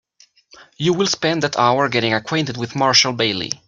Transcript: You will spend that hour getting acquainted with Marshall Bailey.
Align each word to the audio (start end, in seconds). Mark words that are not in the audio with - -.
You 0.79 0.93
will 0.93 1.05
spend 1.05 1.43
that 1.43 1.59
hour 1.59 1.87
getting 1.87 2.11
acquainted 2.11 2.57
with 2.57 2.75
Marshall 2.75 3.13
Bailey. 3.13 3.51